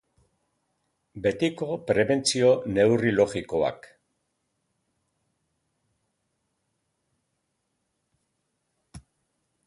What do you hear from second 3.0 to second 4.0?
logikoak.